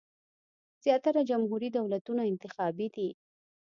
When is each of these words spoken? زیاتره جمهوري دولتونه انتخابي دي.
زیاتره 0.83 1.21
جمهوري 1.29 1.69
دولتونه 1.77 2.21
انتخابي 2.31 2.87
دي. 2.95 3.09